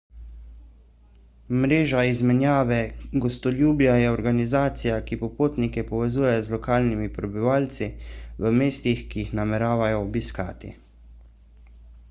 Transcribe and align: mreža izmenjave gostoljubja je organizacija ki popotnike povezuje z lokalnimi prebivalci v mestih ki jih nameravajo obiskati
mreža 1.63 1.99
izmenjave 2.11 2.77
gostoljubja 3.25 3.97
je 3.99 4.07
organizacija 4.13 4.95
ki 5.09 5.19
popotnike 5.25 5.83
povezuje 5.91 6.31
z 6.47 6.55
lokalnimi 6.55 7.09
prebivalci 7.19 7.89
v 8.47 8.53
mestih 8.61 9.03
ki 9.13 9.23
jih 9.27 9.35
nameravajo 9.41 10.01
obiskati 10.07 10.73